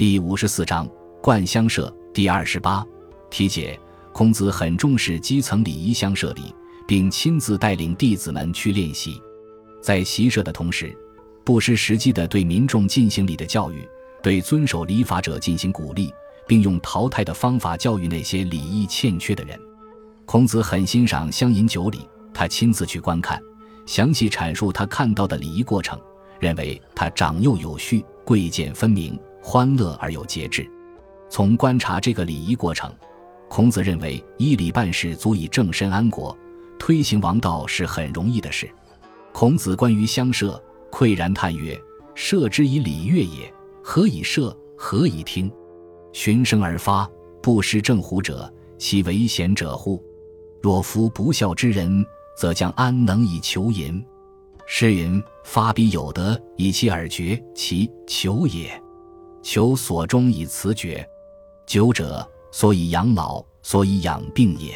[0.00, 0.88] 第五十四章
[1.20, 2.82] 灌乡社第二十八
[3.28, 3.78] 题解：
[4.14, 6.54] 孔子很重视基层礼仪乡社礼，
[6.88, 9.20] 并亲自带领弟子们去练习。
[9.82, 10.96] 在习社的同时，
[11.44, 13.86] 不失时机地对民众进行礼的教育，
[14.22, 16.10] 对遵守礼法者进行鼓励，
[16.46, 19.60] 并用淘汰的方法教育那些礼仪欠缺的人。
[20.24, 23.38] 孔子很欣赏乡饮酒礼，他亲自去观看，
[23.84, 26.00] 详细阐述他看到的礼仪过程，
[26.38, 30.68] 认为他长幼有序、贵贱分明、欢乐而有节制。
[31.28, 32.92] 从观察这个礼仪过程，
[33.48, 36.36] 孔子认为依礼办事足以正身安国，
[36.78, 38.68] 推行王道是很容易的事。
[39.32, 41.80] 孔子关于乡社，喟然叹曰
[42.14, 44.56] ：“社之以礼乐也，何以社？
[44.76, 45.50] 何以听？
[46.12, 47.08] 循声而发，
[47.40, 50.02] 不失正乎者，其为贤者乎？
[50.60, 52.04] 若夫不孝之人，
[52.36, 54.04] 则将安能以求淫？
[54.66, 58.82] 诗云：发彼有德，以其耳绝，其求也。
[59.42, 61.06] 求所终以辞绝。
[61.66, 64.74] 久者，所以养老，所以养病也。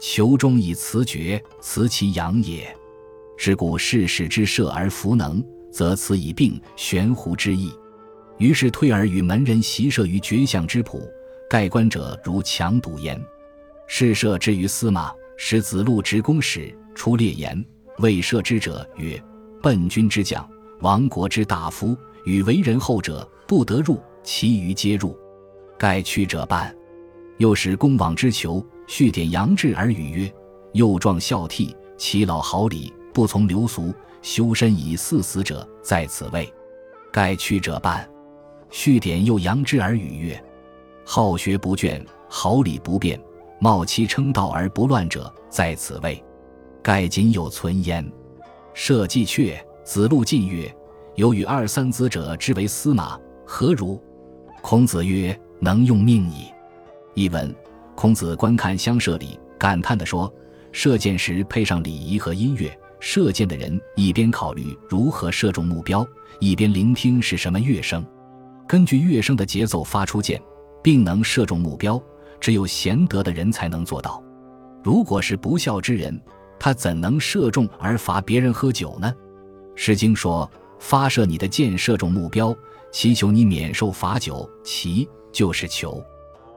[0.00, 2.74] 求终以辞绝，辞其养也。”
[3.36, 7.72] 是故世事之设而弗能，则此以病悬乎之意。
[8.38, 11.02] 于是退而与门人习射于绝相之朴，
[11.50, 13.20] 盖观者如强堵焉。
[13.88, 17.64] 是射之于司马，使子路执公使，出列言，
[17.98, 19.20] 未射之者曰
[19.62, 20.48] ：“奔君之将，
[20.80, 25.14] 亡国之大夫，与为人后者不得入，其余皆入。
[25.76, 26.74] 盖去者半。”
[27.36, 30.34] 又使公往之囚，续典杨志而语曰
[30.72, 33.92] ：“幼壮孝悌，其老好礼。”不从流俗，
[34.22, 36.50] 修身以祀死者，在此位。
[37.12, 38.08] 盖去者半。
[38.70, 40.44] 续典又扬之而语曰
[41.04, 43.20] ：“好学不倦，好礼不变，
[43.60, 46.24] 冒其称道而不乱者，在此位。
[46.82, 48.10] 盖仅有存焉。”
[48.72, 50.74] 社稷阙，子路进曰
[51.16, 54.02] ：“有与二三子者之为司马，何如？”
[54.62, 56.46] 孔子曰：“能用命矣。”
[57.14, 57.54] 译文：
[57.94, 60.32] 孔子观看乡社里，感叹地说
[60.72, 66.06] ：“射箭时配上礼仪和音乐。”射箭的人一边考虑如何射中目标，
[66.38, 68.06] 一边聆听是什么乐声，
[68.68, 70.40] 根据乐声的节奏发出箭，
[70.84, 72.00] 并能射中目标。
[72.40, 74.22] 只有贤德的人才能做到。
[74.82, 76.20] 如果是不孝之人，
[76.58, 79.12] 他怎能射中而罚别人喝酒呢？
[79.76, 82.56] 《诗经》说：“发射你的箭，射中目标，
[82.92, 86.00] 祈求你免受罚酒。”祈就是求，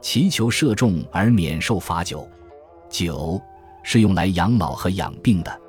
[0.00, 2.28] 祈求射中而免受罚酒。
[2.88, 3.40] 酒
[3.82, 5.60] 是用来养老和养病的。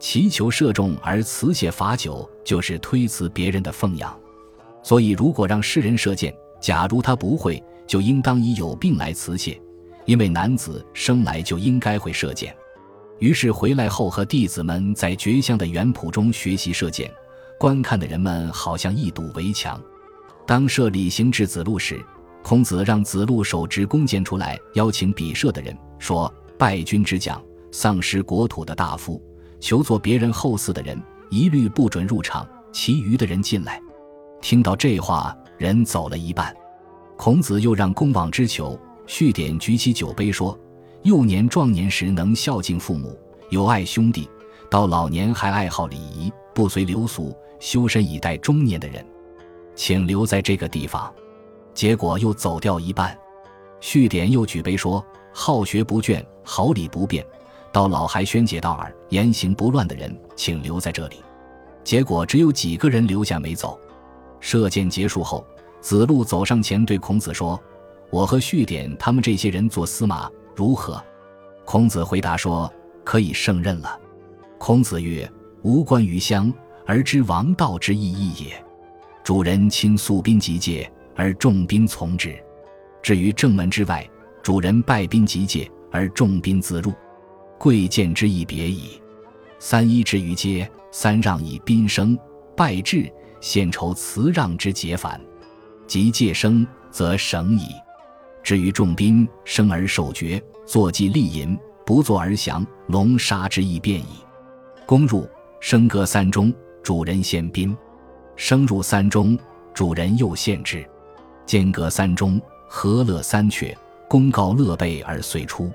[0.00, 4.16] 祈求射中而辞谢罚酒，就是推辞别人的奉养。
[4.82, 9.60] 所以，如果让世人射箭，假如他不会，就应当以有病来辞谢，
[10.06, 12.54] 因为男子生来就应该会射箭。
[13.18, 17.12] 于是回来后，和弟子们在绝乡的园圃中学习射箭。
[17.58, 19.82] 观看的人们好像一堵围墙。
[20.48, 22.02] 当射礼行至子路时，
[22.42, 27.38] 孔子让子路手执弓箭出来，邀请比射的人说：“败军之将，
[27.70, 29.22] 丧失国土的大夫。”
[29.60, 30.98] 求做别人后嗣的人，
[31.28, 33.78] 一律不准入场，其余的人进来。
[34.40, 36.56] 听到这话，人走了一半。
[37.18, 40.58] 孔子又让公往之求，续典举起酒杯说
[41.04, 43.14] ：“幼年壮年时能孝敬父母，
[43.50, 44.22] 有爱兄弟；
[44.70, 49.04] 到老年还爱好礼仪，不随流俗，修身以待中年的人，
[49.78, 51.10] 请留在这个地方。”
[51.72, 53.16] 结果又走掉一半。
[53.80, 57.24] 续典又举杯说：“好学不倦，好礼不变。”
[57.70, 61.22] 到老还宣解道耳，言行不乱的人，请留在这里。
[61.84, 63.78] 结果只有几个人留下没走。
[64.40, 65.46] 射箭结束后，
[65.80, 67.60] 子路走上前对孔子说
[68.10, 71.00] ：“我和续典他们这些人做司马如何？”
[71.64, 72.72] 孔子回答说
[73.04, 74.00] ：“可以胜任了。”
[74.58, 75.30] 孔子曰
[75.62, 76.52] ：“吾观于乡，
[76.84, 78.64] 而知王道之意义也。
[79.28, 82.30] 主人亲肃兵集戒，而众兵从之；
[83.02, 84.08] 至于正门之外，
[84.42, 86.94] 主人拜兵集戒，而众兵自入。”
[87.60, 88.98] 贵贱之意别矣。
[89.58, 92.18] 三一之于阶，三让以宾生，
[92.56, 95.20] 拜至，献酬辞让之节反。
[95.86, 97.66] 及戒生，则省矣。
[98.42, 101.54] 至于重宾，生而受爵，坐骑立淫，
[101.84, 104.24] 不坐而降，龙杀之意变矣。
[104.86, 105.28] 攻入，
[105.60, 106.50] 升歌三中，
[106.82, 107.76] 主人献宾；
[108.38, 109.36] 升入三中，
[109.74, 110.88] 主人又献之。
[111.44, 113.76] 间隔三中，和乐三阙，
[114.08, 115.72] 公告乐备而遂出。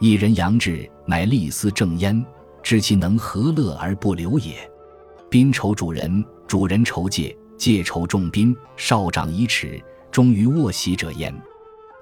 [0.00, 2.22] 一人杨志，乃立司正焉，
[2.60, 4.68] 知其能和乐而不留也。
[5.30, 8.54] 宾酬主人，主人酬戒，戒酬众宾。
[8.76, 11.32] 少长以耻，忠于卧席者焉。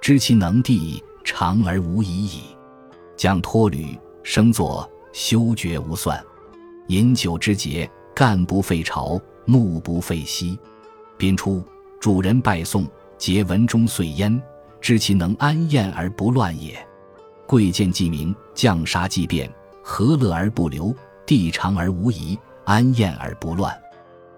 [0.00, 2.40] 知其能地，长而无已矣。
[3.18, 6.18] 将托履，升作，修爵无算。
[6.88, 9.20] 饮酒之节，干不废朝，
[9.50, 10.58] 怒不废息。
[11.16, 11.62] 宾出，
[11.98, 12.86] 主人拜送，
[13.18, 14.40] 皆文中碎焉，
[14.80, 16.78] 知其能安宴而不乱也。
[17.46, 19.52] 贵贱既明，将杀既变，
[19.82, 20.94] 何乐而不留，
[21.26, 23.76] 地长而无疑，安宴而不乱。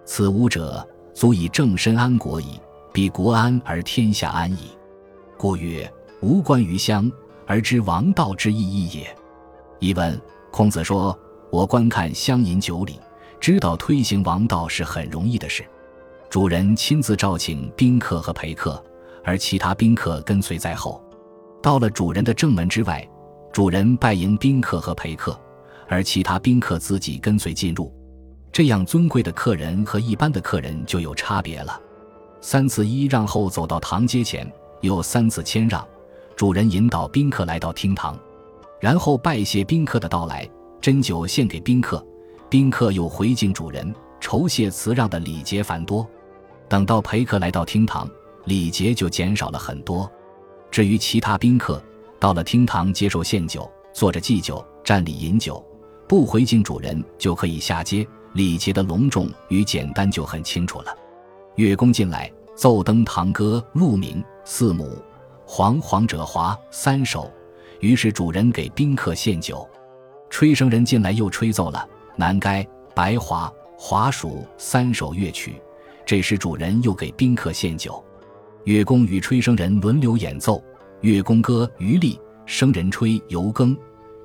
[0.04, 2.58] 此五者，足以正身安国矣。
[2.92, 4.76] 必国安而天下安矣。
[5.38, 7.10] 故曰：无关于乡，
[7.46, 9.16] 而知王道之意义也。
[9.78, 10.20] 译文：
[10.50, 11.18] 孔子说
[11.50, 13.00] ：“我观看乡饮酒礼，
[13.42, 15.64] 知道推行王道是很容易的事。
[16.30, 18.80] 主人亲自召请宾客和陪客，
[19.24, 21.02] 而其他宾客跟随在后。
[21.60, 23.04] 到了主人的正门之外，
[23.52, 25.36] 主人拜迎宾客和陪客，
[25.88, 27.92] 而其他宾客自己跟随进入。
[28.52, 31.80] 这样尊贵的客人和一般的客人就有差别了。”
[32.40, 34.48] 三次揖让后走到堂阶前，
[34.82, 35.84] 又三次谦让。
[36.36, 38.16] 主人引导宾客来到厅堂，
[38.78, 40.48] 然后拜谢宾客的到来，
[40.80, 42.06] 斟酒献给宾客。
[42.52, 46.06] 宾客又回敬主人，酬谢辞让的礼节繁多。
[46.68, 48.06] 等到陪客来到厅堂，
[48.44, 50.06] 礼节就减少了很多。
[50.70, 51.82] 至于其他宾客，
[52.20, 55.64] 到了厅堂接受献酒，坐着祭酒，站立饮酒，
[56.06, 58.06] 不回敬主人就可以下阶。
[58.34, 60.94] 礼节的隆重与简单就很清楚了。
[61.54, 64.98] 乐工进来，奏登堂歌，鹿鸣四母，
[65.46, 67.32] 黄黄者华三首。
[67.80, 69.66] 于是主人给宾客献酒。
[70.28, 75.60] 吹笙人进来又吹奏了南该、白华、华蜀三首乐曲。
[76.04, 78.02] 这时主人又给宾客献酒。
[78.64, 80.62] 乐工与吹笙人轮流演奏。
[81.00, 83.76] 乐工歌余力，笙人吹游耕。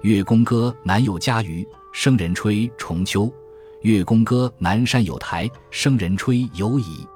[0.02, 3.32] 乐工歌南有家鱼，笙人吹重秋。
[3.82, 7.08] 乐工歌南山有台，笙人吹游乙。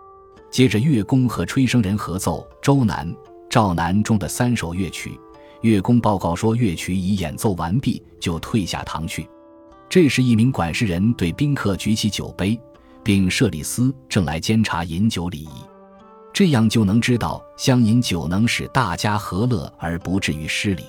[0.49, 3.07] 接着，乐工和吹笙人合奏《周南》
[3.49, 5.19] 《赵南》中的三首乐曲。
[5.61, 9.29] 乐工报告说乐曲已演奏完毕，就退下堂去。
[9.91, 12.57] 这时，一名管事人对宾客举起酒杯，
[13.03, 15.49] 并设礼司正来监察饮酒礼仪。
[16.31, 20.85] 这样就能知道，相饮酒能使大家和乐而不至于失礼。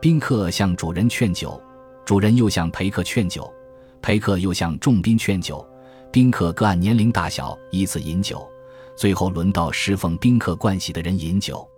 [0.00, 1.62] 宾客向主人劝酒，
[2.06, 3.52] 主人又向陪客劝酒，
[4.00, 5.62] 陪客又向众宾劝酒，
[6.10, 8.48] 宾客各按年龄大小依次饮酒。
[8.96, 11.68] 最后轮到侍奉宾客盥洗的人饮酒，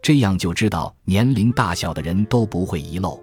[0.00, 3.20] 这样就知道年龄大小的人都不会遗漏。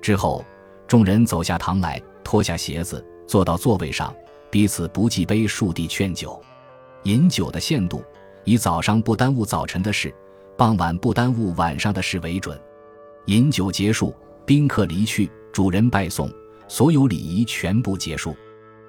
[0.00, 0.42] 之后，
[0.88, 4.12] 众人走下堂来，脱下鞋子，坐到座位上，
[4.50, 6.40] 彼此不记杯数地劝酒。
[7.04, 8.02] 饮酒的限度，
[8.44, 10.12] 以早上不耽误早晨的事，
[10.56, 12.58] 傍晚不耽误晚上的事为准。
[13.26, 14.14] 饮酒结束，
[14.46, 16.30] 宾客离去，主人拜送，
[16.66, 18.34] 所有礼仪全部结束。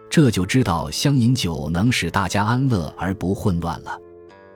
[0.09, 3.99] 这就知道相饮酒能使大家安乐而不混乱了，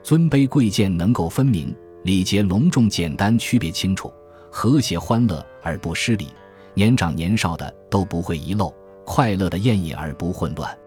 [0.03, 4.13] 尊卑贵贱能够分明，礼节隆重简单区别清楚，
[4.49, 6.27] 和谐欢乐而不失礼，
[6.73, 8.73] 年长年少的都不会遗漏，
[9.05, 10.77] 快乐的宴饮而不混乱。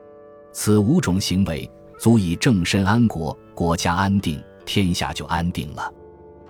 [0.52, 5.92] 此五种行为足以正身安国，国家安定，天下就安定了。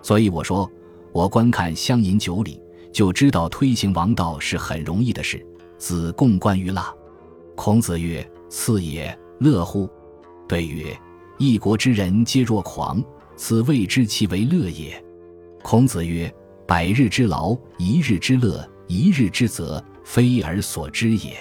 [0.02, 0.68] 所以我说，
[1.12, 2.60] 我观看相饮酒礼，
[2.92, 5.44] 就知道推行王道是很容易的事。
[5.78, 6.92] 子贡观于腊。
[7.54, 9.88] 孔子曰：“次也，乐乎？”
[10.48, 10.96] 对曰
[11.38, 13.02] ：“一国之人皆若狂，
[13.36, 15.02] 此谓之其为乐也。”
[15.62, 16.32] 孔子曰
[16.66, 21.36] ：“百日之劳，一日之乐，一日之责，非尔所知也。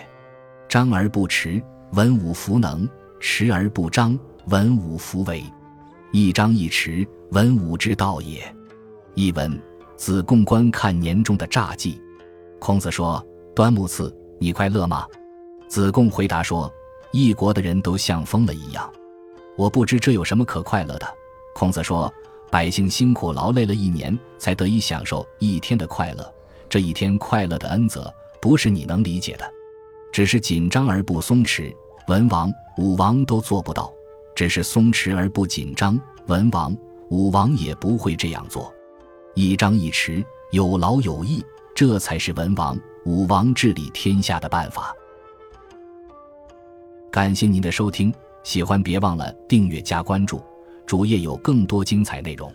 [0.70, 1.62] 张而不弛，
[1.94, 2.88] 文武弗能；
[3.20, 4.18] 弛而不张，
[4.48, 5.44] 文武弗为。
[6.12, 8.42] 一张一弛，文武之道也。”
[9.16, 9.62] 译文：
[9.98, 12.02] 子贡观看年中的札记。
[12.60, 15.06] 孔子说：“端木赐，你快乐吗？”
[15.68, 16.72] 子贡回答说
[17.12, 18.90] ：“一国的人都像疯了一样，
[19.58, 21.08] 我不知这有什么可快乐的。”
[21.54, 22.14] 孔子说
[22.50, 26.34] ：“百姓辛苦劳累了一年，才得以享受一天的快乐。
[26.72, 28.10] 这一天快乐的恩泽，
[28.42, 29.44] 不是你能理解的。
[30.10, 31.76] 只是紧张而不松弛，
[32.08, 33.92] 文王、武王都做不到；
[34.34, 36.74] 只是松弛而不紧张，文王、
[37.10, 38.74] 武王也不会这样做。
[39.36, 41.44] 一张一弛，有劳有逸，
[41.76, 44.96] 这才是文王、武王治理天下的办法。”
[47.12, 48.14] 感谢您的收听，
[48.44, 50.42] 喜欢别忘了订阅加关注，
[50.86, 52.50] 主页有更多精彩内容。